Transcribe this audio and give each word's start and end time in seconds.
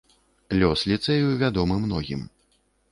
Лёс 0.61 0.85
ліцэю 0.93 1.37
вядомы 1.43 1.81
многім. 1.87 2.29